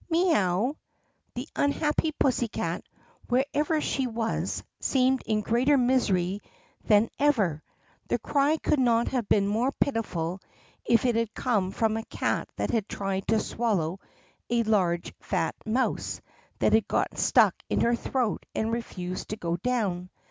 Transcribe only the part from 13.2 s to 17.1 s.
to swallow a large, fat mouse that had